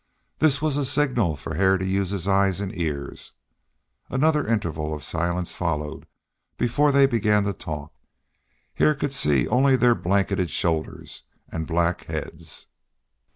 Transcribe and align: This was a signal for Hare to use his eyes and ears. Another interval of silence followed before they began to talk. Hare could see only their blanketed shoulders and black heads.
This 0.39 0.63
was 0.63 0.77
a 0.77 0.83
signal 0.83 1.35
for 1.35 1.53
Hare 1.53 1.77
to 1.77 1.85
use 1.85 2.09
his 2.09 2.27
eyes 2.27 2.59
and 2.59 2.75
ears. 2.75 3.33
Another 4.09 4.47
interval 4.47 4.95
of 4.95 5.03
silence 5.03 5.53
followed 5.53 6.07
before 6.57 6.91
they 6.91 7.05
began 7.05 7.43
to 7.43 7.53
talk. 7.53 7.93
Hare 8.73 8.95
could 8.95 9.13
see 9.13 9.47
only 9.47 9.75
their 9.75 9.93
blanketed 9.93 10.49
shoulders 10.49 11.25
and 11.49 11.67
black 11.67 12.05
heads. 12.05 12.65